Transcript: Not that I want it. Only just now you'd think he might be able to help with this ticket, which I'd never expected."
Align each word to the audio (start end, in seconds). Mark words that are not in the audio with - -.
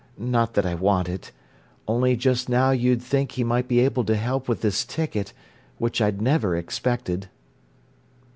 Not 0.17 0.55
that 0.55 0.65
I 0.65 0.73
want 0.73 1.07
it. 1.09 1.31
Only 1.87 2.15
just 2.15 2.49
now 2.49 2.71
you'd 2.71 3.03
think 3.03 3.33
he 3.33 3.43
might 3.43 3.67
be 3.67 3.79
able 3.81 4.03
to 4.05 4.15
help 4.15 4.47
with 4.49 4.61
this 4.61 4.83
ticket, 4.83 5.31
which 5.77 6.01
I'd 6.01 6.19
never 6.19 6.55
expected." 6.55 7.27